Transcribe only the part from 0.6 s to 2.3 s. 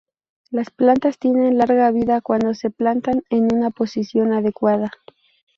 plantas tienen larga vida